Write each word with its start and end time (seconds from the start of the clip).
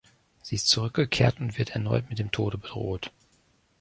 Sie 0.41 0.55
ist 0.55 0.67
zurückgekehrt 0.69 1.39
und 1.39 1.59
wird 1.59 1.75
erneut 1.75 2.09
mit 2.09 2.17
dem 2.17 2.31
Tode 2.31 2.57
bedroht. 2.57 3.11